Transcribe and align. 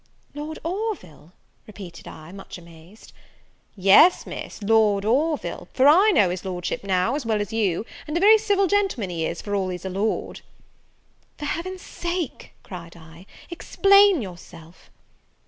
"Lord 0.33 0.57
Orville!" 0.63 1.31
repeated 1.67 2.07
I, 2.07 2.31
much 2.31 2.57
amazed. 2.57 3.13
"Yes, 3.75 4.25
Miss, 4.25 4.63
Lord 4.63 5.05
Orville; 5.05 5.67
for 5.75 5.87
I 5.87 6.09
know 6.09 6.31
his 6.31 6.43
Lordship 6.43 6.83
now, 6.83 7.13
as 7.13 7.23
well 7.23 7.39
as 7.39 7.53
you. 7.53 7.85
And 8.07 8.17
a 8.17 8.19
very 8.19 8.39
civil 8.39 8.65
gentleman 8.65 9.11
he 9.11 9.27
is, 9.27 9.43
for 9.43 9.53
all 9.53 9.69
he's 9.69 9.85
a 9.85 9.89
Lord." 9.91 10.41
"For 11.37 11.45
Heaven's 11.45 11.83
sake," 11.83 12.53
cried 12.63 12.97
I, 12.97 13.27
"explain 13.51 14.23
yourself." 14.23 14.89